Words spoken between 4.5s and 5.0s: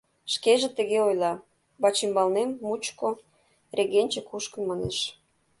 манеш...